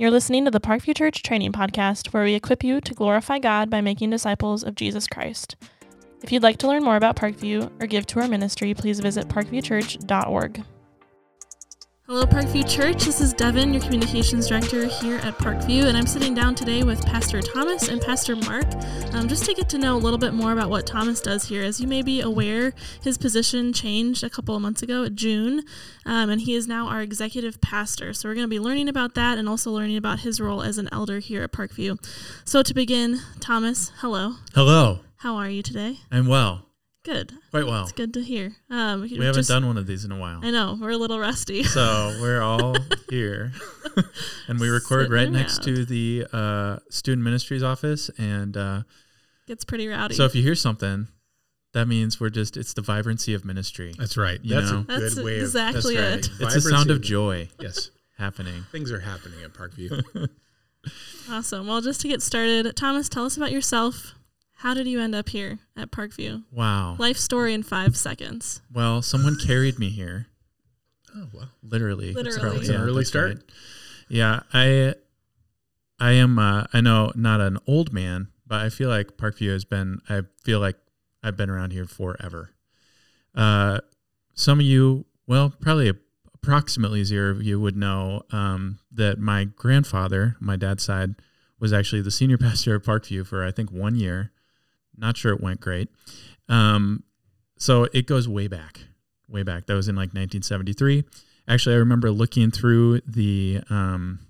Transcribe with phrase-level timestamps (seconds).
[0.00, 3.68] You're listening to the Parkview Church Training Podcast, where we equip you to glorify God
[3.68, 5.56] by making disciples of Jesus Christ.
[6.22, 9.28] If you'd like to learn more about Parkview or give to our ministry, please visit
[9.28, 10.64] parkviewchurch.org.
[12.10, 13.04] Hello, Parkview Church.
[13.04, 17.06] This is Devon, your communications director here at Parkview, and I'm sitting down today with
[17.06, 18.66] Pastor Thomas and Pastor Mark
[19.12, 21.62] um, just to get to know a little bit more about what Thomas does here.
[21.62, 25.62] As you may be aware, his position changed a couple of months ago, at June,
[26.04, 28.12] um, and he is now our executive pastor.
[28.12, 30.78] So we're going to be learning about that and also learning about his role as
[30.78, 31.96] an elder here at Parkview.
[32.44, 34.34] So to begin, Thomas, hello.
[34.52, 34.98] Hello.
[35.18, 36.00] How are you today?
[36.10, 36.69] I'm well.
[37.02, 37.32] Good.
[37.50, 37.84] Quite well.
[37.84, 38.56] It's good to hear.
[38.68, 40.40] Um, we haven't done one of these in a while.
[40.42, 41.62] I know we're a little rusty.
[41.70, 42.76] So we're all
[43.08, 43.52] here,
[44.48, 45.64] and we record Sitting right next out.
[45.64, 48.82] to the uh, student ministries office, and uh,
[49.46, 50.14] gets pretty rowdy.
[50.14, 51.08] So if you hear something,
[51.72, 53.94] that means we're just it's the vibrancy of ministry.
[53.96, 54.38] That's right.
[54.42, 54.80] You that's know?
[54.80, 56.40] a good that's way of exactly that's right.
[56.40, 56.46] it.
[56.46, 57.48] It's a sound of joy.
[57.60, 58.66] yes, happening.
[58.72, 60.28] Things are happening at Parkview.
[61.30, 61.66] awesome.
[61.66, 64.14] Well, just to get started, Thomas, tell us about yourself.
[64.60, 66.44] How did you end up here at Parkview?
[66.52, 66.96] Wow.
[66.98, 68.60] Life story in five seconds.
[68.70, 70.26] Well, someone carried me here.
[71.16, 71.48] Oh well.
[71.62, 72.12] Literally.
[72.12, 72.58] Literally.
[72.58, 73.36] It's an early start.
[73.36, 73.42] Right.
[74.10, 74.94] Yeah, I
[75.98, 79.64] I am uh, I know not an old man, but I feel like Parkview has
[79.64, 80.76] been I feel like
[81.22, 82.50] I've been around here forever.
[83.34, 83.80] Uh
[84.34, 85.92] some of you, well, probably
[86.34, 91.14] approximately zero of you would know um, that my grandfather, my dad's side,
[91.58, 94.32] was actually the senior pastor at Parkview for I think one year.
[95.00, 95.88] Not sure it went great.
[96.48, 97.04] Um,
[97.58, 98.80] so it goes way back,
[99.28, 99.66] way back.
[99.66, 101.04] That was in like 1973.
[101.48, 104.20] Actually, I remember looking through the um,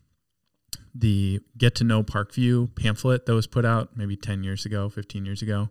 [0.94, 5.24] the Get to Know Parkview pamphlet that was put out maybe 10 years ago, 15
[5.24, 5.68] years ago,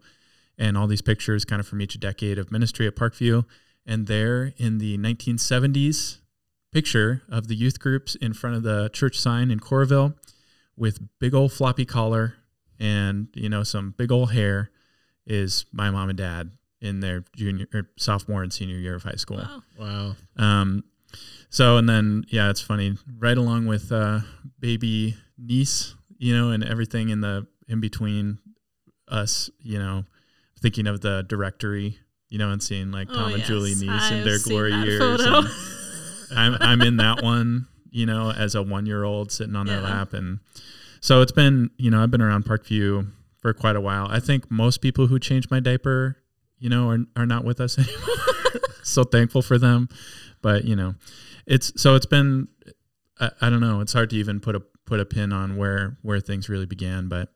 [0.58, 3.46] and all these pictures kind of from each decade of ministry at Parkview.
[3.86, 6.20] And there in the 1970s
[6.72, 10.16] picture of the youth groups in front of the church sign in Coralville
[10.78, 12.36] with big old floppy collar
[12.80, 14.70] and you know some big old hair
[15.30, 19.16] is my mom and dad in their junior or sophomore and senior year of high
[19.16, 19.38] school.
[19.38, 19.62] Wow.
[19.78, 20.16] wow.
[20.38, 20.84] Um,
[21.50, 22.98] so and then yeah, it's funny.
[23.18, 24.20] Right along with uh,
[24.60, 28.40] baby Neese, you know, and everything in the in between
[29.08, 30.06] us, you know,
[30.60, 33.48] thinking of the directory, you know, and seeing like oh, Tom and yes.
[33.48, 35.22] Julie Neese I've in their glory years.
[36.36, 39.74] I'm I'm in that one, you know, as a one year old sitting on yeah.
[39.74, 40.40] their lap, and
[41.02, 43.08] so it's been, you know, I've been around Parkview
[43.50, 44.08] for quite a while.
[44.10, 46.18] I think most people who change my diaper,
[46.60, 48.16] you know, are, are not with us anymore.
[48.84, 49.90] so thankful for them.
[50.42, 50.96] But, you know,
[51.48, 52.48] it's so it's been
[53.20, 55.98] I, I, don't know, it's hard to even put a put a pin on where
[56.04, 57.30] where things really began, but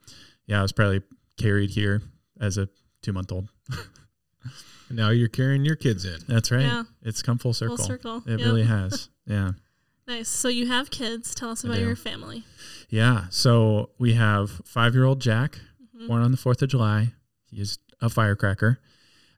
[0.46, 1.02] yeah, I was probably
[1.38, 2.02] carried here
[2.40, 2.70] as a
[3.02, 3.50] 2 month old.
[4.92, 6.20] now you're carrying your kids in.
[6.28, 6.62] That's right.
[6.62, 6.84] Yeah.
[7.02, 7.78] It's come full circle.
[7.78, 8.24] Full circle.
[8.28, 8.48] It yep.
[8.48, 9.10] really has.
[9.26, 9.54] Yeah.
[10.06, 10.28] Nice.
[10.28, 11.34] So you have kids.
[11.34, 12.44] Tell us about your family.
[12.90, 13.28] Yeah.
[13.30, 15.62] So we have five year old Jack,
[15.96, 16.08] mm-hmm.
[16.08, 17.14] born on the 4th of July.
[17.50, 18.80] He is a firecracker.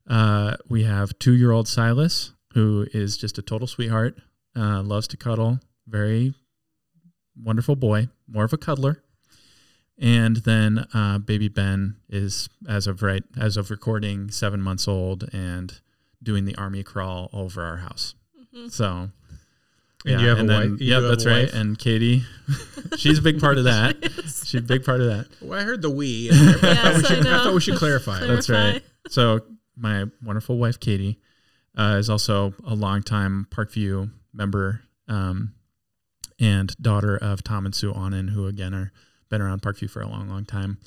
[0.07, 4.17] Uh, we have two year old Silas, who is just a total sweetheart,
[4.55, 6.33] uh, loves to cuddle, very
[7.41, 9.03] wonderful boy, more of a cuddler.
[9.97, 15.29] And then uh, baby Ben is, as of right, as of recording, seven months old
[15.33, 15.79] and
[16.21, 18.13] doing the army crawl over our house.
[18.37, 18.67] Mm-hmm.
[18.67, 19.11] So
[20.05, 20.81] and yeah, you have and a then, wife.
[20.81, 21.51] Yeah, that's right.
[21.51, 22.23] And Katie,
[22.97, 23.97] she's a big part of that.
[24.23, 25.27] she's a big part of that.
[25.41, 26.29] Well, I heard the we.
[26.31, 28.19] I, yes, thought we should, I, I, thought we should clarify.
[28.19, 28.33] clarify.
[28.35, 28.83] That's right.
[29.09, 29.41] So
[29.75, 31.19] my wonderful wife Katie
[31.75, 35.53] uh, is also a longtime Parkview member um,
[36.39, 38.91] and daughter of Tom and Sue Onan, who again are
[39.29, 40.77] been around Parkview for a long, long time.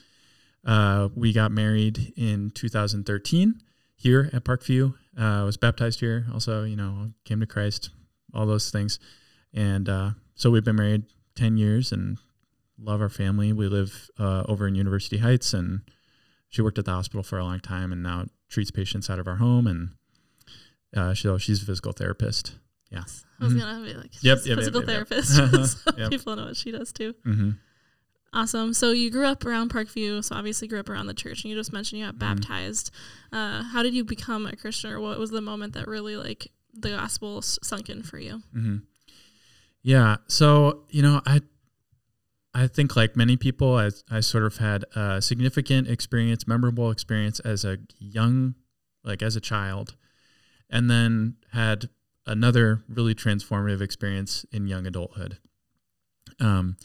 [0.64, 3.60] Uh, we got married in 2013
[3.96, 4.94] here at Parkview.
[5.18, 6.26] Uh, was baptized here.
[6.32, 7.90] Also, you know, came to Christ
[8.34, 8.98] all those things.
[9.54, 11.04] And uh, so we've been married
[11.36, 12.18] 10 years and
[12.78, 13.52] love our family.
[13.52, 15.80] We live uh, over in University Heights, and
[16.48, 19.26] she worked at the hospital for a long time and now treats patients out of
[19.26, 19.66] our home.
[19.66, 19.90] And
[20.96, 22.54] uh, so she's a physical therapist.
[22.90, 23.04] Yeah.
[23.40, 23.60] I was mm-hmm.
[23.60, 25.34] going to be like, yep, yep, physical yep, therapist.
[25.84, 26.08] so.
[26.08, 27.14] People know what she does too.
[27.26, 27.50] Mm-hmm.
[28.32, 28.74] Awesome.
[28.74, 31.56] So you grew up around Parkview, so obviously grew up around the church, and you
[31.56, 32.34] just mentioned you got mm-hmm.
[32.34, 32.90] baptized.
[33.32, 36.50] Uh, how did you become a Christian, or what was the moment that really like
[36.80, 38.42] the gospel sunk in for you?
[38.54, 38.76] Mm-hmm.
[39.82, 40.16] Yeah.
[40.26, 41.40] So, you know, I,
[42.54, 47.40] I think like many people, I, I sort of had a significant experience, memorable experience
[47.40, 48.54] as a young,
[49.04, 49.96] like as a child,
[50.68, 51.88] and then had
[52.26, 55.38] another really transformative experience in young adulthood.
[56.40, 56.76] Um,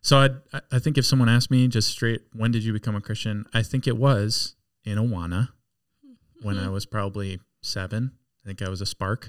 [0.00, 0.18] so
[0.52, 3.44] I, I think if someone asked me just straight, when did you become a Christian?
[3.52, 4.54] I think it was
[4.84, 5.48] in Awana
[6.06, 6.46] mm-hmm.
[6.46, 8.12] when I was probably seven.
[8.48, 9.28] I think I was a spark,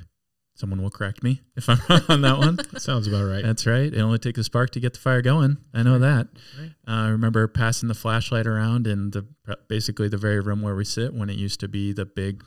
[0.59, 2.59] Someone will correct me if I'm wrong on that one.
[2.79, 3.41] Sounds about right.
[3.41, 3.93] That's right.
[3.93, 5.55] It only takes a spark to get the fire going.
[5.73, 6.27] I know that.
[6.59, 6.71] Right.
[6.85, 9.25] Uh, I remember passing the flashlight around in the
[9.69, 12.43] basically the very room where we sit when it used to be the big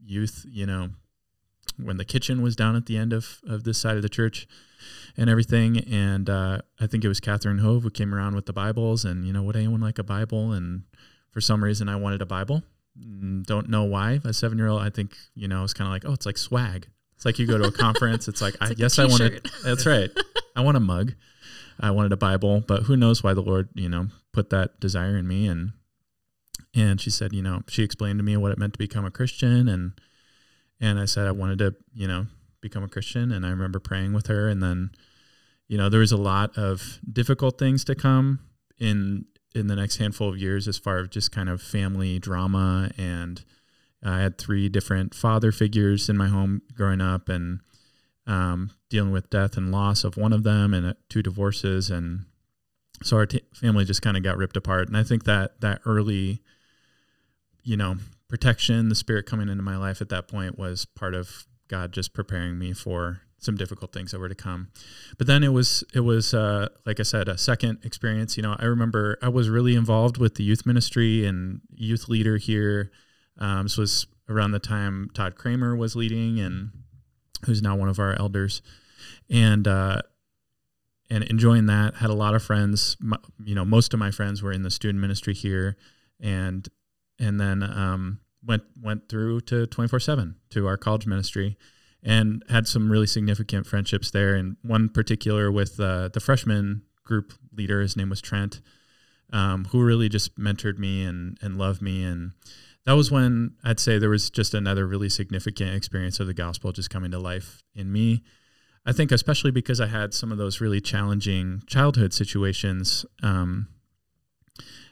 [0.00, 0.90] youth, you know,
[1.76, 4.46] when the kitchen was down at the end of, of this side of the church
[5.16, 5.78] and everything.
[5.92, 9.26] And uh, I think it was Catherine Hove who came around with the Bibles and,
[9.26, 10.52] you know, would anyone like a Bible?
[10.52, 10.84] And
[11.32, 12.62] for some reason, I wanted a Bible.
[12.98, 14.20] Mm, don't know why.
[14.24, 16.38] A seven year old, I think, you know, it's kind of like, oh, it's like
[16.38, 16.88] swag.
[17.14, 18.28] It's like you go to a conference.
[18.28, 19.48] It's like, it's I like yes, I wanted.
[19.64, 20.10] That's right.
[20.54, 21.14] I want a mug.
[21.78, 25.16] I wanted a Bible, but who knows why the Lord, you know, put that desire
[25.16, 25.46] in me.
[25.46, 25.72] And
[26.74, 29.10] and she said, you know, she explained to me what it meant to become a
[29.10, 29.92] Christian, and
[30.80, 32.26] and I said I wanted to, you know,
[32.60, 33.32] become a Christian.
[33.32, 34.90] And I remember praying with her, and then,
[35.68, 38.40] you know, there was a lot of difficult things to come
[38.78, 42.90] in in the next handful of years as far as just kind of family drama
[42.96, 43.42] and
[44.06, 47.60] I had three different father figures in my home growing up, and
[48.26, 52.24] um, dealing with death and loss of one of them, and uh, two divorces, and
[53.02, 54.88] so our t- family just kind of got ripped apart.
[54.88, 56.42] And I think that that early,
[57.62, 57.96] you know,
[58.28, 62.14] protection, the spirit coming into my life at that point was part of God just
[62.14, 64.68] preparing me for some difficult things that were to come.
[65.18, 68.36] But then it was it was uh, like I said, a second experience.
[68.36, 72.36] You know, I remember I was really involved with the youth ministry and youth leader
[72.36, 72.90] here
[73.38, 76.70] um, this was around the time Todd Kramer was leading, and
[77.44, 78.62] who's now one of our elders,
[79.30, 80.02] and uh,
[81.10, 81.96] and enjoying that.
[81.96, 82.96] Had a lot of friends.
[83.00, 85.76] My, you know, most of my friends were in the student ministry here,
[86.20, 86.66] and
[87.18, 91.58] and then um, went went through to twenty four seven to our college ministry,
[92.02, 94.34] and had some really significant friendships there.
[94.34, 98.60] And one particular with uh, the freshman group leader, his name was Trent,
[99.32, 102.32] um, who really just mentored me and and loved me and
[102.86, 106.70] that was when I'd say there was just another really significant experience of the gospel
[106.70, 108.22] just coming to life in me.
[108.86, 113.66] I think, especially because I had some of those really challenging childhood situations, um,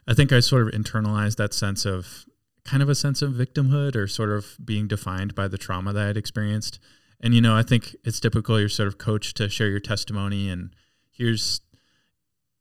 [0.08, 2.24] I think I sort of internalized that sense of
[2.64, 6.08] kind of a sense of victimhood or sort of being defined by the trauma that
[6.08, 6.78] I'd experienced.
[7.20, 10.48] And, you know, I think it's typical you're sort of coached to share your testimony
[10.48, 10.74] and
[11.10, 11.60] here's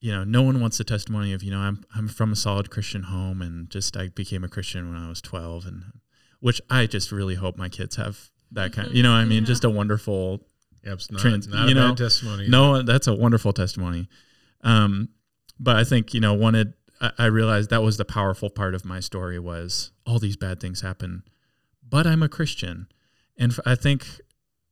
[0.04, 2.70] you know, no one wants the testimony of, you know, I'm I'm from a solid
[2.70, 5.84] Christian home and just I became a Christian when I was 12 and
[6.42, 9.44] which I just really hope my kids have that kind of, you know, I mean,
[9.44, 9.48] yeah.
[9.48, 10.46] just a wonderful
[10.84, 12.50] yep, not, trans, not you know, testimony.
[12.50, 14.10] No, that's a wonderful testimony.
[14.62, 15.08] Um,
[15.58, 16.74] but I think, you know, wanted
[17.18, 20.82] I, realized that was the powerful part of my story was all these bad things
[20.82, 21.24] happen,
[21.88, 22.88] but I'm a Christian.
[23.38, 24.08] And I think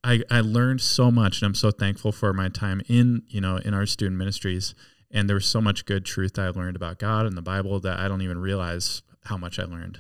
[0.04, 3.58] I, I learned so much and I'm so thankful for my time in, you know,
[3.58, 4.76] in our student ministries
[5.14, 8.00] and there was so much good truth I learned about God and the Bible that
[8.00, 10.00] I don't even realize how much I learned.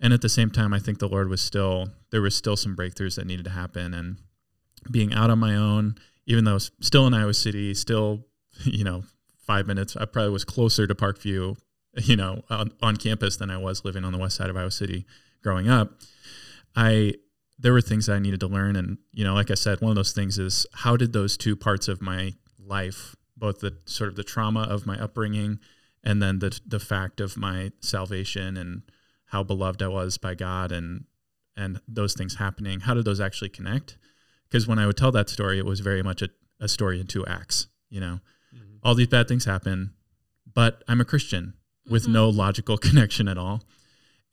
[0.00, 2.76] And at the same time, I think the Lord was still there was still some
[2.76, 4.18] breakthroughs that needed to happen, and
[4.90, 5.94] being out on my own,
[6.26, 8.26] even though still in Iowa City, still
[8.64, 9.04] you know
[9.46, 11.56] five minutes, I probably was closer to Parkview,
[12.02, 14.70] you know, on, on campus than I was living on the west side of Iowa
[14.70, 15.06] City
[15.42, 15.92] growing up.
[16.74, 17.14] I
[17.58, 19.90] there were things that I needed to learn, and you know, like I said, one
[19.90, 24.08] of those things is how did those two parts of my life both the sort
[24.08, 25.58] of the trauma of my upbringing
[26.02, 28.82] and then the the fact of my salvation and
[29.26, 31.04] how beloved I was by God and
[31.56, 32.80] and those things happening.
[32.80, 33.96] How did those actually connect?
[34.48, 36.28] Because when I would tell that story, it was very much a,
[36.60, 37.68] a story in two acts.
[37.88, 38.20] You know.
[38.84, 39.92] All these bad things happen,
[40.52, 41.54] but I'm a Christian
[41.88, 42.12] with mm-hmm.
[42.12, 43.62] no logical connection at all.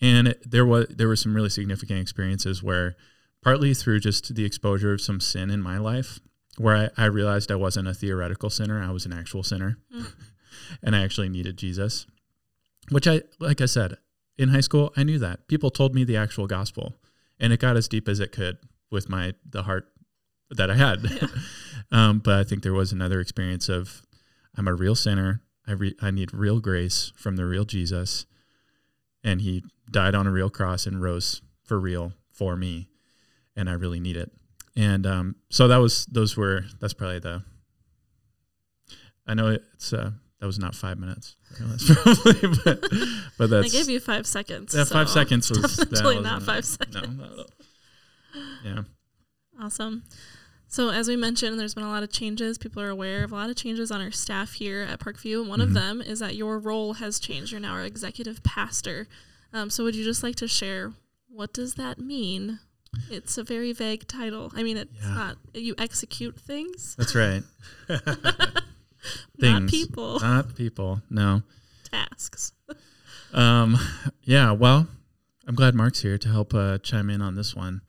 [0.02, 2.96] And it, there was there were some really significant experiences where,
[3.44, 6.20] partly through just the exposure of some sin in my life,
[6.58, 9.78] where I, I realized I wasn't a theoretical sinner, I was an actual sinner.
[9.96, 10.12] Mm.
[10.84, 12.08] and I actually needed Jesus.
[12.90, 13.98] Which I like I said,
[14.38, 15.48] in high school I knew that.
[15.48, 16.96] People told me the actual gospel.
[17.40, 18.60] And it got as deep as it could
[18.92, 19.88] with my the heart
[20.50, 21.04] that I had.
[21.04, 21.28] Yeah.
[21.92, 24.04] um, but I think there was another experience of
[24.56, 25.42] I'm a real sinner.
[25.68, 28.26] I re- I need real grace from the real Jesus.
[29.24, 32.88] And he died on a real cross and rose for real for me.
[33.56, 34.32] And I really need it
[34.76, 37.44] and um, so that was those were that's probably the.
[39.28, 42.82] I know it's uh, that was not five minutes, That's probably, but,
[43.38, 43.68] but that's.
[43.68, 44.74] I gave you five seconds.
[44.74, 47.08] Yeah, so five seconds was definitely not five seconds.
[47.08, 47.52] No, not
[48.64, 48.82] yeah.
[49.60, 50.04] Awesome.
[50.72, 52.58] So as we mentioned, there's been a lot of changes.
[52.58, 55.46] People are aware of a lot of changes on our staff here at Parkview.
[55.46, 55.68] One mm-hmm.
[55.68, 57.52] of them is that your role has changed.
[57.52, 59.10] You're now our executive pastor.
[59.52, 60.94] Um, so would you just like to share
[61.28, 62.60] what does that mean
[63.10, 64.52] it's a very vague title.
[64.56, 65.14] I mean, it's yeah.
[65.14, 66.96] not you execute things.
[66.98, 67.44] That's right.
[69.38, 70.20] not people.
[70.20, 71.02] Not people.
[71.10, 71.44] No.
[71.90, 72.54] Tasks.
[73.34, 73.78] um.
[74.24, 74.52] Yeah.
[74.52, 74.88] Well,
[75.48, 77.82] I'm glad Mark's here to help uh, chime in on this one.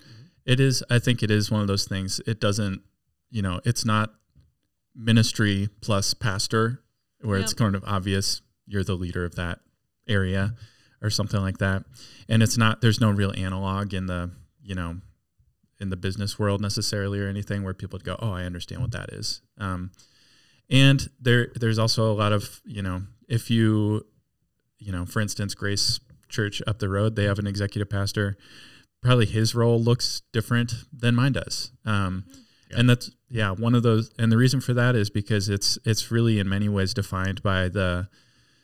[0.44, 0.82] It is.
[0.90, 2.20] I think it is one of those things.
[2.26, 2.82] It doesn't,
[3.30, 4.14] you know, it's not
[4.94, 6.82] ministry plus pastor
[7.20, 7.44] where yep.
[7.44, 9.60] it's kind of obvious you're the leader of that
[10.08, 10.54] area
[11.00, 11.84] or something like that.
[12.28, 12.80] And it's not.
[12.80, 14.30] There's no real analog in the,
[14.62, 14.96] you know,
[15.80, 18.92] in the business world necessarily or anything where people would go, oh, I understand what
[18.92, 19.42] that is.
[19.58, 19.90] Um,
[20.70, 24.06] and there, there's also a lot of, you know, if you,
[24.78, 28.36] you know, for instance, Grace Church up the road, they have an executive pastor
[29.02, 31.72] probably his role looks different than mine does.
[31.84, 32.24] Um,
[32.70, 32.78] yeah.
[32.78, 34.10] And that's yeah one of those.
[34.18, 37.68] And the reason for that is because it's it's really in many ways defined by
[37.68, 38.08] the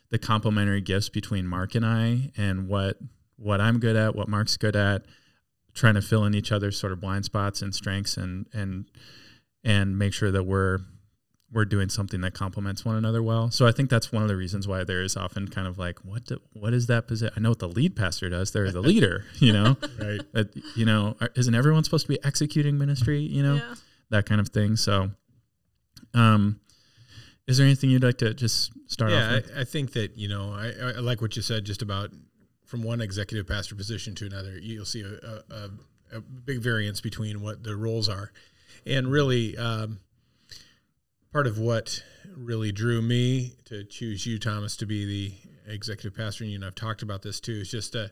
[0.09, 2.97] the complementary gifts between Mark and I, and what
[3.37, 5.05] what I'm good at, what Mark's good at,
[5.73, 8.85] trying to fill in each other's sort of blind spots and strengths, and and
[9.63, 10.79] and make sure that we're
[11.51, 13.49] we're doing something that complements one another well.
[13.49, 15.99] So I think that's one of the reasons why there is often kind of like,
[16.05, 17.33] what do, what is that position?
[17.35, 18.51] I know what the lead pastor does.
[18.51, 20.21] They're the leader, you know, right?
[20.31, 23.21] But, you know, isn't everyone supposed to be executing ministry?
[23.21, 23.75] You know, yeah.
[24.11, 24.75] that kind of thing.
[24.75, 25.09] So,
[26.13, 26.59] um,
[27.47, 29.43] is there anything you'd like to just start yeah, off?
[29.47, 32.11] Yeah, I, I, think that you know, I, I, like what you said just about
[32.67, 34.59] from one executive pastor position to another.
[34.59, 38.31] You'll see a, a, a big variance between what the roles are,
[38.85, 39.57] and really.
[39.57, 39.99] Um,
[41.31, 42.03] part of what
[42.35, 46.65] really drew me to choose you, Thomas, to be the executive pastor, and you and
[46.65, 48.11] I've talked about this too, is just a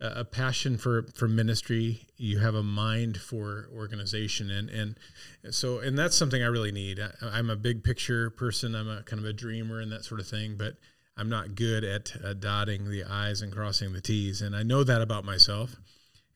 [0.00, 2.06] a passion for for ministry.
[2.16, 4.98] You have a mind for organization, and and
[5.50, 7.00] so and that's something I really need.
[7.00, 8.74] I, am a big picture person.
[8.74, 10.74] I'm a kind of a dreamer and that sort of thing, but
[11.16, 14.84] I'm not good at uh, dotting the I's and crossing the T's, and I know
[14.84, 15.76] that about myself.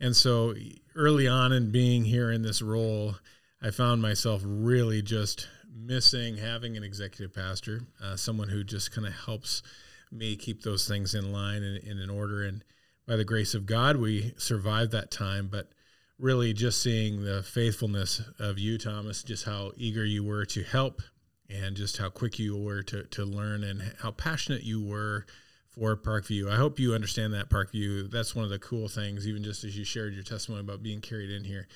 [0.01, 0.55] And so
[0.95, 3.17] early on in being here in this role,
[3.61, 9.07] I found myself really just missing having an executive pastor, uh, someone who just kind
[9.07, 9.63] of helps
[10.11, 12.43] me keep those things in line and, and, in order.
[12.43, 12.65] And
[13.07, 15.49] by the grace of God, we survived that time.
[15.51, 15.71] But
[16.19, 21.03] really, just seeing the faithfulness of you, Thomas, just how eager you were to help
[21.51, 25.27] and just how quick you were to, to learn and how passionate you were
[25.69, 26.51] for Parkview.
[26.51, 28.11] I hope you understand that Parkview.
[28.11, 31.01] That's one of the cool things, even just as you shared your testimony about being
[31.01, 31.69] carried in here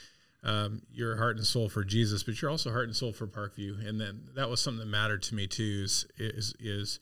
[0.44, 3.86] um, you're heart and soul for Jesus, but you're also heart and soul for Parkview.
[3.86, 5.82] And then that was something that mattered to me too.
[5.84, 7.00] Is is, is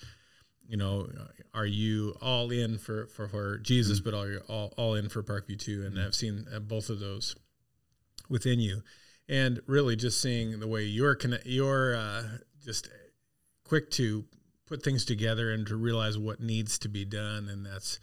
[0.68, 1.08] you know,
[1.54, 4.10] are you all in for for, for Jesus, mm-hmm.
[4.10, 5.84] but are you all, all in for Parkview too?
[5.84, 6.06] And mm-hmm.
[6.06, 7.34] I've seen uh, both of those
[8.28, 8.82] within you,
[9.28, 12.22] and really just seeing the way you're connect, you're uh,
[12.62, 12.88] just
[13.64, 14.24] quick to
[14.66, 17.98] put things together and to realize what needs to be done, and that's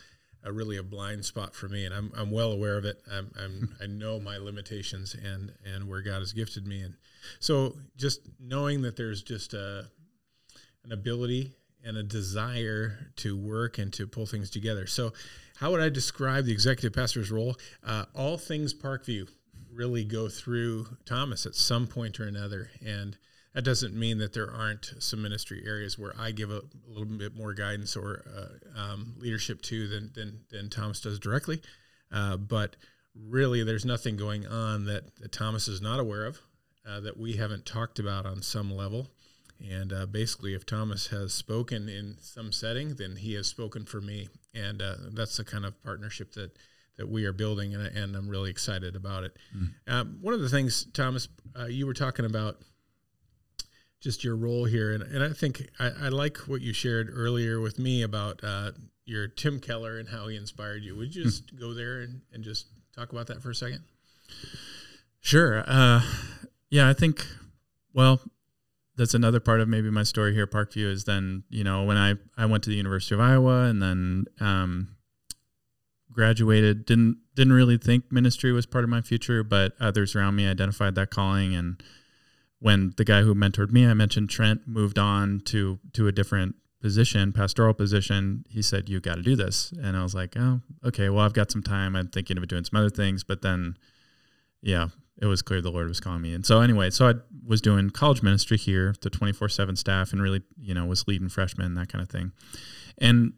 [0.47, 3.01] a really a blind spot for me, and I'm I'm well aware of it.
[3.11, 6.95] I'm, I'm I know my limitations and and where God has gifted me, and
[7.39, 9.85] so just knowing that there's just a
[10.85, 14.87] an ability and a desire to work and to pull things together.
[14.87, 15.13] So,
[15.57, 17.55] how would I describe the executive pastor's role?
[17.85, 19.27] Uh, all things Parkview
[19.73, 23.17] really go through Thomas at some point or another, and
[23.57, 27.07] that doesn't mean that there aren't some ministry areas where I give a, a little
[27.07, 31.63] bit more guidance or uh, um, leadership to than, than, than Thomas does directly.
[32.11, 32.75] Uh, but
[33.15, 36.39] really, there's nothing going on that, that Thomas is not aware of
[36.87, 39.07] uh, that we haven't talked about on some level.
[39.59, 44.01] And uh, basically, if Thomas has spoken in some setting, then he has spoken for
[44.01, 44.29] me.
[44.53, 46.51] And uh, that's the kind of partnership that
[46.97, 49.37] that we are building, and, and I'm really excited about it.
[49.55, 49.69] Mm.
[49.87, 52.57] Um, one of the things, Thomas, uh, you were talking about
[54.01, 54.93] just your role here.
[54.93, 58.71] And, and I think I, I like what you shared earlier with me about uh,
[59.05, 60.95] your Tim Keller and how he inspired you.
[60.95, 61.29] Would you hmm.
[61.29, 63.83] just go there and, and just talk about that for a second?
[65.19, 65.63] Sure.
[65.65, 66.01] Uh,
[66.69, 67.25] yeah, I think,
[67.93, 68.21] well,
[68.97, 71.97] that's another part of maybe my story here at Parkview is then, you know, when
[71.97, 74.95] I, I went to the University of Iowa and then um,
[76.11, 80.47] graduated, didn't didn't really think ministry was part of my future, but others around me
[80.47, 81.83] identified that calling and
[82.59, 86.55] when the guy who mentored me, I mentioned Trent, moved on to to a different
[86.81, 90.61] position, pastoral position, he said, "You got to do this." And I was like, "Oh,
[90.85, 91.09] okay.
[91.09, 91.95] Well, I've got some time.
[91.95, 93.77] I'm thinking of doing some other things." But then,
[94.61, 94.89] yeah,
[95.21, 96.33] it was clear the Lord was calling me.
[96.33, 97.13] And so anyway, so I
[97.45, 101.73] was doing college ministry here, the 24/7 staff, and really, you know, was leading freshmen,
[101.75, 102.31] that kind of thing.
[102.97, 103.33] And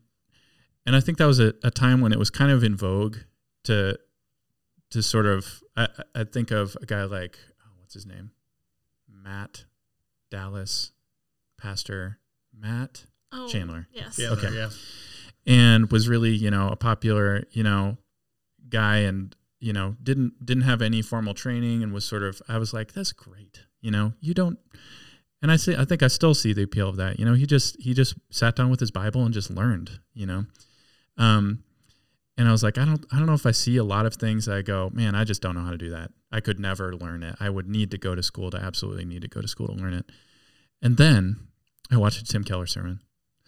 [0.85, 3.17] and I think that was a, a time when it was kind of in vogue
[3.65, 3.97] to
[4.91, 8.31] to sort of I, I think of a guy like oh, what's his name
[9.23, 9.65] Matt
[10.29, 10.91] Dallas,
[11.59, 12.19] Pastor
[12.57, 13.87] Matt oh, Chandler.
[13.91, 14.17] Yes.
[14.17, 14.53] Yeah, okay.
[14.53, 14.69] Yeah.
[15.45, 17.97] And was really, you know, a popular, you know,
[18.69, 22.57] guy and, you know, didn't didn't have any formal training and was sort of I
[22.57, 23.65] was like, that's great.
[23.81, 24.59] You know, you don't
[25.41, 27.19] and I say I think I still see the appeal of that.
[27.19, 30.25] You know, he just he just sat down with his Bible and just learned, you
[30.25, 30.45] know.
[31.17, 31.63] Um
[32.37, 34.15] and I was like, I don't I don't know if I see a lot of
[34.15, 36.11] things I go, man, I just don't know how to do that.
[36.31, 37.35] I could never learn it.
[37.39, 39.73] I would need to go to school to absolutely need to go to school to
[39.73, 40.05] learn it.
[40.81, 41.47] And then
[41.91, 42.99] I watched a Tim Keller sermon.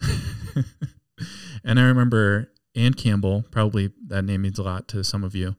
[1.64, 5.56] and I remember Ann Campbell, probably that name means a lot to some of you,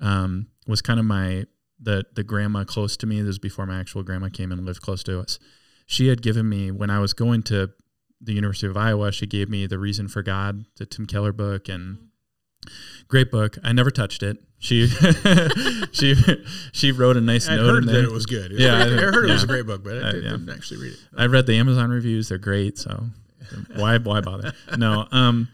[0.00, 1.44] um, was kind of my
[1.80, 3.20] the the grandma close to me.
[3.20, 5.38] This was before my actual grandma came and lived close to us.
[5.86, 7.70] She had given me when I was going to
[8.20, 9.12] the University of Iowa.
[9.12, 12.08] She gave me the Reason for God, the Tim Keller book, and
[13.08, 13.56] great book.
[13.64, 14.38] I never touched it.
[14.58, 14.86] She
[15.92, 16.14] she
[16.72, 18.02] she wrote a nice I note heard in there.
[18.02, 18.52] that it was good.
[18.52, 18.98] It was Yeah, great.
[18.98, 20.30] I heard it was a great book, but I Uh, did- yeah.
[20.30, 20.98] didn't actually read it.
[21.16, 22.78] I read the Amazon reviews; they're great.
[22.78, 23.06] So
[23.76, 24.52] why why bother?
[24.76, 25.48] No, um,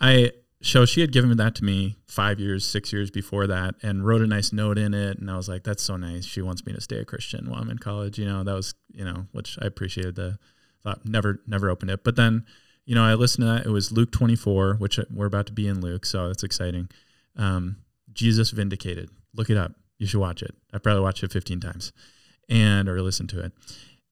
[0.00, 4.04] I so she had given that to me five years, six years before that, and
[4.04, 6.66] wrote a nice note in it, and I was like, "That's so nice." She wants
[6.66, 8.18] me to stay a Christian while I'm in college.
[8.18, 10.16] You know, that was you know, which I appreciated.
[10.16, 10.38] The
[10.82, 12.44] thought never never opened it, but then
[12.84, 13.66] you know, I listened to that.
[13.66, 16.88] It was Luke 24, which we're about to be in Luke, so that's exciting.
[17.36, 17.76] Um,
[18.12, 19.10] Jesus vindicated.
[19.34, 19.72] Look it up.
[19.98, 20.54] You should watch it.
[20.72, 21.92] I've probably watched it 15 times,
[22.48, 23.52] and or listened to it.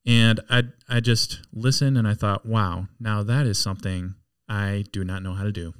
[0.06, 4.14] And I I just listened and I thought, wow, now that is something
[4.48, 5.74] I do not know how to do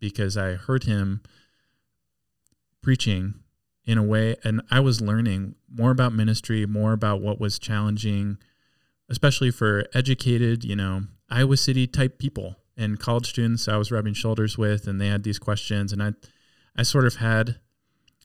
[0.00, 1.22] because I heard him
[2.82, 3.34] preaching
[3.84, 8.38] in a way and I was learning more about ministry, more about what was challenging,
[9.08, 14.14] especially for educated, you know, Iowa City type people and college students I was rubbing
[14.14, 16.12] shoulders with and they had these questions and I
[16.76, 17.56] I sort of had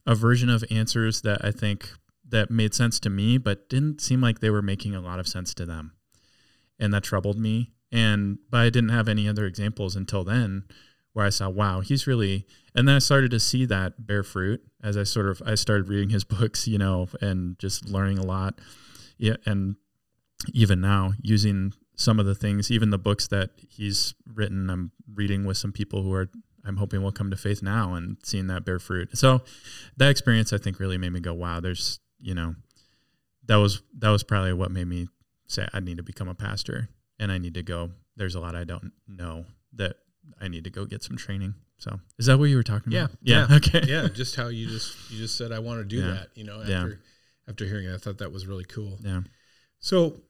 [0.05, 1.89] a version of answers that I think
[2.27, 5.27] that made sense to me, but didn't seem like they were making a lot of
[5.27, 5.93] sense to them.
[6.79, 7.71] And that troubled me.
[7.91, 10.63] And but I didn't have any other examples until then
[11.13, 14.62] where I saw, wow, he's really and then I started to see that bear fruit
[14.83, 18.25] as I sort of I started reading his books, you know, and just learning a
[18.25, 18.59] lot.
[19.17, 19.75] Yeah, and
[20.53, 25.46] even now using some of the things, even the books that he's written, I'm reading
[25.46, 26.30] with some people who are
[26.68, 29.16] I'm hoping will come to faith now and seeing that bear fruit.
[29.18, 29.42] So
[29.98, 32.56] that experience I think really made me go, wow, there's you know,
[33.46, 35.08] that was that was probably what made me
[35.48, 37.92] say I need to become a pastor and I need to go.
[38.16, 39.98] There's a lot I don't know that
[40.42, 41.54] I need to go get some training.
[41.78, 43.18] So is that what you were talking Yeah, about?
[43.22, 43.46] Yeah.
[43.50, 43.55] yeah.
[43.58, 43.81] Okay.
[43.88, 46.12] yeah, just how you just you just said I want to do Yeah.
[46.14, 46.27] that.
[46.36, 46.88] You know, after Yeah.
[47.48, 48.98] after hearing it, I thought that was really cool.
[49.03, 49.22] Yeah.
[49.79, 50.22] So,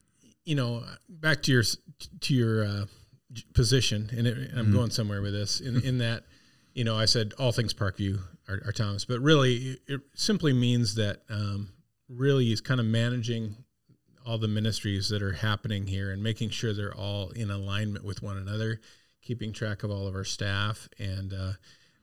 [0.45, 1.63] you know, back to your
[2.21, 2.85] to your uh,
[3.53, 4.73] position, and, it, and I'm Mhm.
[4.73, 5.59] going somewhere with this.
[5.59, 6.25] In in that,
[6.73, 10.53] you know, I said all things Parkview are, are Thomas, but really, it, it simply
[10.53, 11.69] means that um,
[12.07, 13.57] really is kind of managing
[14.25, 18.21] all the ministries that are happening here and making sure they're all in alignment with
[18.23, 18.79] one another,
[19.21, 21.53] keeping track of all of our staff, and uh,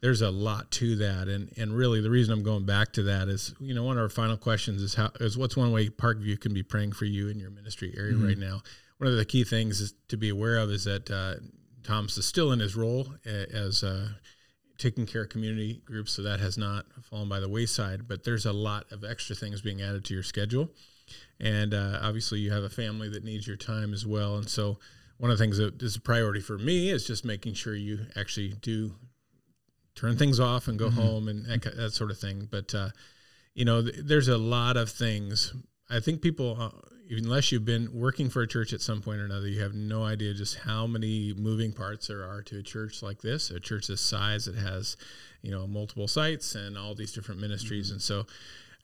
[0.02, 1.28] there's a lot to that.
[1.28, 4.02] And and really, the reason I'm going back to that is, you know, one of
[4.02, 7.28] our final questions is how is what's one way Parkview can be praying for you
[7.28, 8.26] in your ministry area Mhm.
[8.26, 8.62] right now.
[8.98, 11.36] One of the key things is to be aware of is that uh,
[11.82, 14.10] Thomas is still in his role as uh,
[14.78, 18.06] taking care of community groups, so that has not fallen by the wayside.
[18.06, 20.70] But there's a lot of extra things being added to your schedule,
[21.40, 24.36] and uh, obviously you have a family that needs your time as well.
[24.36, 24.78] And so
[25.18, 28.06] one of the things that is a priority for me is just making sure you
[28.16, 28.94] actually do
[29.94, 30.94] turn things off and go Mhm.
[30.94, 32.48] home and that, that sort of thing.
[32.50, 32.90] But uh,
[33.54, 35.52] you know, th- there's a lot of things.
[35.90, 36.70] I think people, uh,
[37.10, 40.04] unless you've been working for a church at some point or another, you have no
[40.04, 43.88] idea just how many moving parts there are to a church like this, a church
[43.88, 44.96] this size that has,
[45.42, 47.90] you know, multiple sites and all these different ministries.
[47.90, 48.26] And so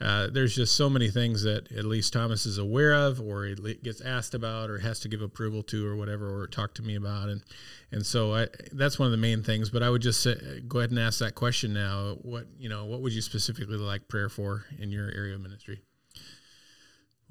[0.00, 4.00] uh, there's just so many things that at least Thomas is aware of, or gets
[4.00, 7.28] asked about, or has to give approval to, or whatever, or talk to me about,
[7.28, 7.42] and
[7.90, 9.70] and so I, that's one of the main things.
[9.70, 12.16] But I would just say, go ahead and ask that question now.
[12.22, 15.82] What you know, what would you specifically like prayer for in your area of ministry?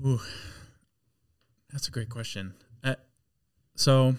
[0.06, 0.20] Ooh,
[1.72, 2.54] that's a great question.
[2.84, 2.96] Uh,
[3.76, 4.16] so,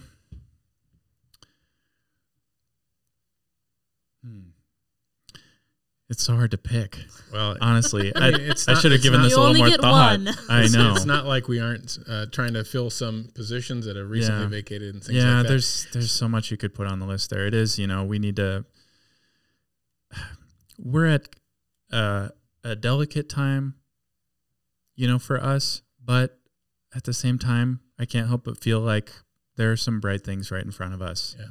[4.25, 4.39] hmm.
[6.09, 6.97] It's so hard to pick.
[7.31, 9.55] Well, Honestly, I I, mean, it's I should have it's given not- this a little
[9.55, 10.19] more thought.
[10.19, 10.27] one.
[10.49, 10.91] I it's, know.
[10.93, 14.49] it's not like we aren't uh, trying to fill some positions that are recently Yeah.
[14.49, 15.43] vacated and things yeah, like that.
[15.43, 17.45] Yeah, there's there's so much you could put on the list there.
[17.45, 18.65] It is, you know, we need to.
[20.77, 21.29] We're at
[21.91, 22.29] uh,
[22.63, 23.75] a delicate time,
[24.95, 26.39] you know, for us, but
[26.95, 29.11] at the same time, I can't help but feel like
[29.57, 31.35] there are some bright things right in front of us.
[31.39, 31.45] Yeah.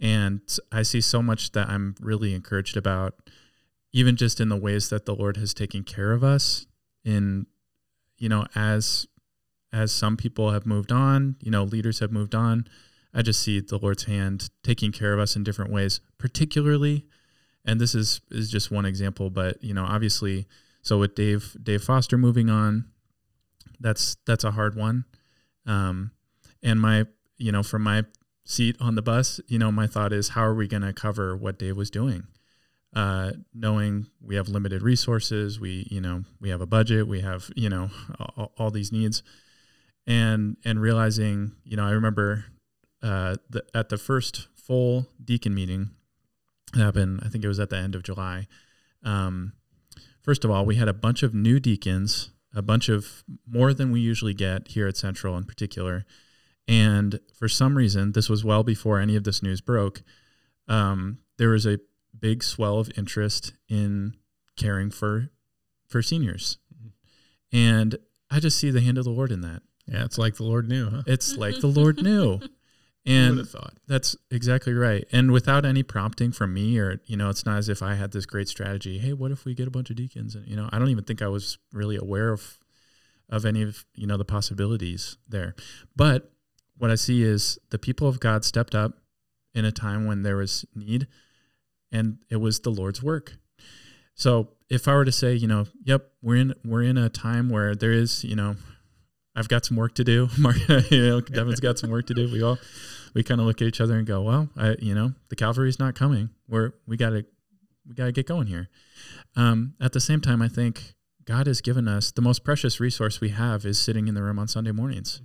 [0.00, 3.14] And I see so much that I'm really encouraged about,
[3.92, 6.66] even just in the ways that the Lord has taken care of us
[7.04, 7.46] in,
[8.18, 9.06] you know, as
[9.72, 12.66] as some people have moved on, you know, leaders have moved on.
[13.12, 17.06] I just see the Lord's hand taking care of us in different ways, particularly,
[17.64, 20.46] and this is is just one example, but you know, obviously,
[20.82, 22.86] so with Dave Dave Foster moving on,
[23.80, 25.04] that's that's a hard one.
[25.66, 26.12] Um,
[26.62, 28.04] and my, you know, from my
[28.44, 31.36] seat on the bus, you know, my thought is, how are we going to cover
[31.36, 32.26] what Dave was doing?
[32.94, 37.50] Uh, knowing we have limited resources, we you know we have a budget, we have
[37.54, 39.22] you know all, all these needs,
[40.06, 42.46] and and realizing you know I remember
[43.02, 45.90] uh, the, at the first full deacon meeting
[46.72, 48.46] that happened, I think it was at the end of July.
[49.02, 49.52] Um,
[50.22, 53.90] first of all, we had a bunch of new deacons, a bunch of more than
[53.90, 56.04] we usually get here at Central in particular.
[56.66, 60.02] And for some reason, this was well before any of this news broke.
[60.68, 61.78] Um, there was a
[62.18, 64.14] big swell of interest in
[64.56, 65.30] caring for
[65.88, 66.88] for seniors, mm-hmm.
[67.56, 67.96] and
[68.30, 69.62] I just see the hand of the Lord in that.
[69.86, 71.02] Yeah, it's like the Lord knew, huh?
[71.06, 72.40] It's like the Lord knew.
[73.06, 73.72] And thought?
[73.86, 75.06] that's exactly right.
[75.10, 78.12] And without any prompting from me, or, you know, it's not as if I had
[78.12, 78.98] this great strategy.
[78.98, 80.34] Hey, what if we get a bunch of deacons?
[80.34, 82.58] And, you know, I don't even think I was really aware of,
[83.30, 85.54] of any of, you know, the possibilities there.
[85.96, 86.30] But
[86.76, 88.98] what I see is the people of God stepped up
[89.54, 91.06] in a time when there was need
[91.92, 93.34] and it was the Lord's work.
[94.14, 97.48] So if I were to say, you know, yep, we're in, we're in a time
[97.48, 98.56] where there is, you know,
[99.34, 100.28] I've got some work to do.
[100.38, 100.56] Mark,
[100.90, 102.30] you know, Devon's got some work to do.
[102.30, 102.58] We all,
[103.14, 105.78] we kind of look at each other and go, well, I, you know, the cavalry's
[105.78, 106.30] not coming.
[106.48, 107.24] We're, we gotta,
[107.86, 108.68] we gotta get going here.
[109.36, 113.20] Um, at the same time, I think God has given us the most precious resource
[113.20, 115.20] we have is sitting in the room on Sunday mornings.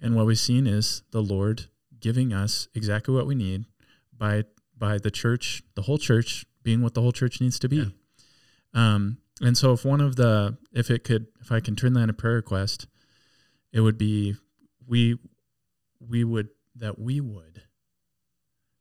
[0.00, 1.66] And what we've seen is the Lord
[2.00, 3.64] giving us exactly what we need
[4.16, 4.44] by,
[4.82, 7.76] by the church, the whole church being what the whole church needs to be.
[7.76, 7.84] Yeah.
[8.74, 12.00] Um, and so if one of the, if it could, if I can turn that
[12.00, 12.88] into prayer request,
[13.72, 14.34] it would be
[14.84, 15.20] we
[16.00, 17.62] we would that we would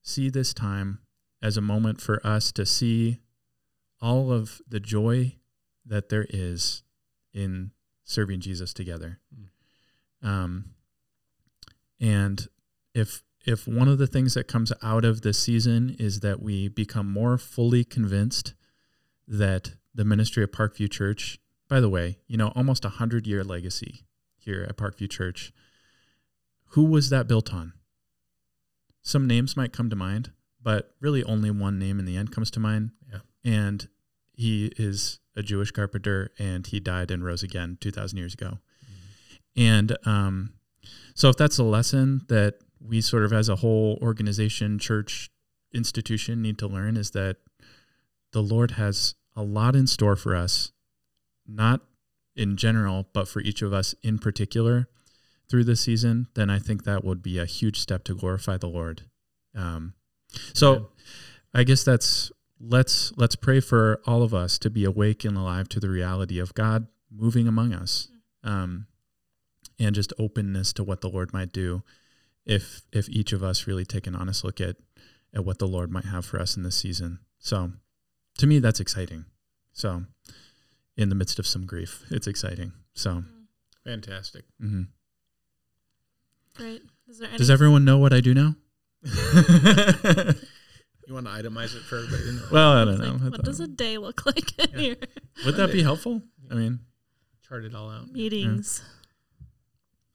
[0.02, 1.02] see this time
[1.40, 3.20] as a moment for us to see
[4.02, 5.36] all of the joy
[5.86, 6.82] that there is
[7.32, 9.20] in serving Jesus together.
[10.24, 10.72] Um,
[12.00, 12.48] and
[12.96, 16.68] if if one of the things that comes out of this season is that we
[16.68, 18.54] become more fully convinced
[19.28, 23.44] that the ministry of Parkview Church, by the way, you know, almost a hundred year
[23.44, 24.06] legacy
[24.38, 25.52] here at Parkview Church.
[26.70, 27.74] Who was that built on?
[29.02, 32.52] Some names might come to mind, but really only one name in the end comes
[32.52, 32.92] to mind.
[33.12, 33.20] Yeah.
[33.44, 33.88] And
[34.34, 38.60] he is a Jewish carpenter and he died and rose again 2,000 years ago.
[39.56, 40.54] And um,
[41.14, 45.30] so, if that's a lesson that we sort of as a whole organization, church,
[45.74, 47.38] institution need to learn, is that
[48.32, 50.72] the Lord has a lot in store for us,
[51.48, 51.82] not
[52.36, 54.88] in general, but for each of us in particular
[55.50, 58.70] through this season, then I think that would be a huge step to glorify the
[58.70, 59.04] Lord.
[59.54, 59.94] Um,
[60.54, 60.86] so Amen.
[61.54, 65.68] I guess that's let's let's pray for all of us to be awake and alive
[65.70, 68.08] to the reality of God moving among us,
[68.44, 68.88] um,
[69.78, 71.84] and just openness to what the Lord might do
[72.46, 74.76] if if each of us really take an honest look at
[75.34, 77.20] at what the Lord might have for us in this season.
[77.40, 77.72] So
[78.38, 79.26] to me, that's exciting.
[79.74, 80.04] So
[80.98, 82.74] in the midst of some grief, it's exciting.
[82.94, 83.24] So.
[83.86, 84.44] Fantastic.
[84.62, 84.88] mhm.
[86.56, 86.84] Great.
[87.08, 87.30] Is there?
[87.38, 88.56] Does everyone know what I do now?
[91.08, 92.24] You want to itemize it for everybody?
[92.24, 92.44] to know?
[92.52, 93.12] well, I don't know.
[93.14, 94.78] like, I what does a day look like in Yeah.
[94.80, 94.96] here?
[95.46, 96.22] Would that be helpful?
[96.50, 96.80] I mean,
[97.46, 98.10] chart it all out.
[98.12, 98.82] Meetings.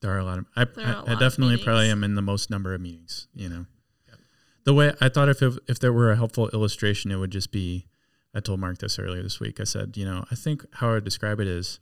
[0.02, 0.46] There are a lot of.
[0.56, 3.28] I, There are a I, I definitely probably am in the most number of meetings.
[3.34, 3.66] You know,
[4.08, 4.18] Yep.
[4.64, 7.50] the way I thought if it, if there were a helpful illustration, it would just
[7.52, 7.86] be.
[8.34, 9.60] I told Mark this earlier this week.
[9.60, 11.80] I said, you know, I think how I would describe it is,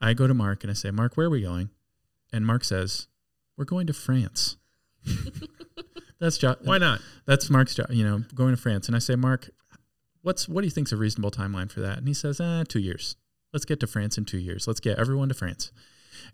[0.00, 1.70] I go to Mark and I say, Mark, where are we going?
[2.32, 3.08] And Mark says,
[3.56, 4.56] we're going to France.
[6.20, 7.00] That's jo- Why not?
[7.26, 8.86] that's Mark's job, you know, going to France.
[8.86, 9.50] And I say, Mark,
[10.22, 11.98] what's what do you think's a reasonable timeline for that?
[11.98, 13.16] And he says, ah, two years.
[13.52, 14.68] Let's get to France in two years.
[14.68, 15.72] Let's get everyone to France.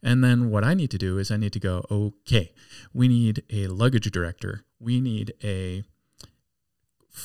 [0.03, 2.53] And then what I need to do is I need to go, okay,
[2.93, 4.65] we need a luggage director.
[4.79, 5.83] We need a,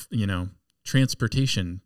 [0.10, 0.50] you know,
[0.84, 1.82] transportation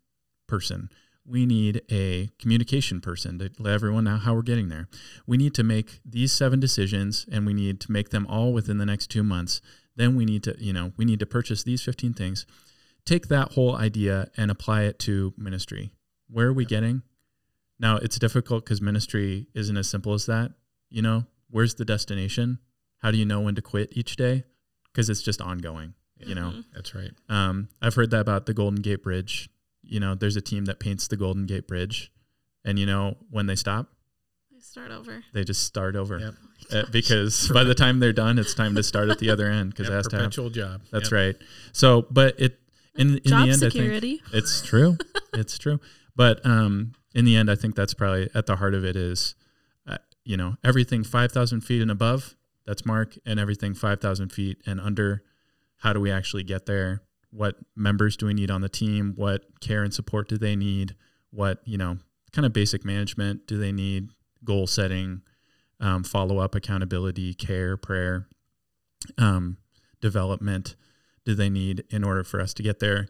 [0.48, 0.90] person.
[1.26, 4.88] We need a communication person to let everyone know how we're getting there.
[5.26, 8.78] We need to make these seven decisions and we need to make them all within
[8.78, 9.62] the next two months.
[9.98, 12.46] Then we need to, you know, we need to purchase these 15 things.
[13.04, 15.92] Take that whole idea and apply it to ministry.
[16.30, 17.04] Where are we getting?
[17.80, 20.52] Now it's difficult because ministry isn't as simple as that.
[20.90, 22.60] You know, where's the destination?
[23.00, 24.44] How do you know when to quit each day?
[24.92, 25.94] Because it's just ongoing.
[26.20, 26.64] You know, Mhm.
[26.74, 27.12] That's right.
[27.30, 29.50] um, I've heard that about the Golden Gate Bridge.
[29.84, 32.12] You know, there's a team that paints the Golden Gate Bridge,
[32.66, 33.94] and you know when they stop,
[34.52, 35.24] They start over.
[35.34, 36.34] they just start over Yep.
[36.72, 39.70] Uh, because by the time they're done, it's time to start at the other end
[39.70, 40.24] because Yeah, it has to have.
[40.26, 40.82] perpetual job.
[40.92, 41.18] That's Yep.
[41.20, 41.36] right.
[41.72, 42.60] So, but it
[42.96, 44.22] in in Job the end, security.
[44.26, 44.98] I think it's true.
[45.36, 45.80] it's true.
[46.16, 49.36] But um, in the end, I think that's probably at the heart of it is,
[49.88, 52.36] uh, you know, everything five thousand feet and above.
[52.66, 55.24] That's Mark, and everything five thousand feet and under.
[55.82, 57.02] How do we actually get there?
[57.32, 59.14] what members do we need on the team?
[59.16, 60.96] What care and support do they need?
[61.32, 61.98] What, you know,
[62.32, 64.10] kind of basic management do they need?
[64.44, 65.22] Goal setting,
[65.80, 68.28] um, follow up, accountability, care, prayer,
[69.18, 69.58] um,
[70.00, 70.76] development
[71.26, 73.08] do they need in order for us to get there,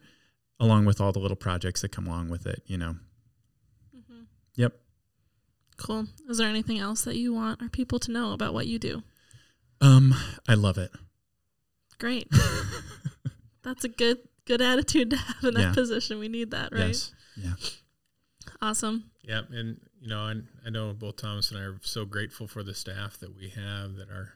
[0.60, 2.96] along with all the little projects that come along with it, you know?
[4.58, 4.62] Mm-hmm.
[4.63, 4.74] Yep.
[5.78, 6.08] Cool.
[6.30, 9.04] Is there anything else that you want our people to know about what you do?
[9.80, 10.13] Um,
[10.48, 10.91] I love it.
[12.00, 12.28] Great.
[13.63, 15.74] That's a good good attitude to have in that Yeah.
[15.74, 16.20] position.
[16.20, 16.88] We need that, right?
[16.88, 17.12] Yes.
[17.36, 17.54] Yeah.
[18.62, 19.12] Awesome.
[19.24, 22.63] Yeah, and you know, and I know both Thomas and I are so grateful for
[22.63, 24.34] the staff that we have that are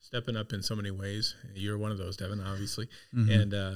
[0.00, 1.34] stepping up in so many ways.
[1.54, 3.30] You're one of those, Devon, obviously, Mhm.
[3.42, 3.74] and uh,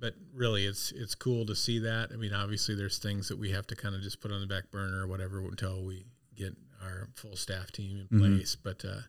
[0.00, 2.10] but really, it's it's cool to see that.
[2.12, 4.46] I mean, obviously, there's things that we have to kind of just put on the
[4.46, 8.20] back burner or whatever until we get our full staff team in Mhm.
[8.38, 8.56] place.
[8.56, 9.02] But uh,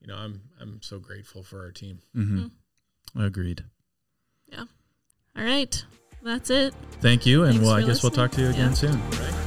[0.00, 2.00] you know, I'm I'm so grateful for our team.
[2.16, 2.50] Mhm.
[3.16, 3.64] Agreed.
[4.48, 4.64] Yeah.
[5.36, 5.84] All right.
[6.22, 6.74] That's it.
[7.00, 8.74] Thank you, and Thanks well, I for guess we'll talk to you again Yeah.
[8.74, 9.00] soon.
[9.00, 9.43] All right.